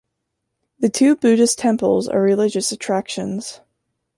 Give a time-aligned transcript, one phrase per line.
[0.79, 3.61] The two Buddhist temples are religious attractions.